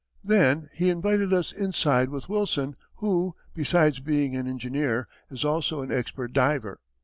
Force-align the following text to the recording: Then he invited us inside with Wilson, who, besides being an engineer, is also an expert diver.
Then 0.23 0.67
he 0.73 0.89
invited 0.89 1.31
us 1.31 1.51
inside 1.51 2.09
with 2.09 2.27
Wilson, 2.27 2.75
who, 2.95 3.35
besides 3.53 3.99
being 3.99 4.35
an 4.35 4.47
engineer, 4.47 5.07
is 5.29 5.45
also 5.45 5.83
an 5.83 5.91
expert 5.91 6.33
diver. 6.33 6.79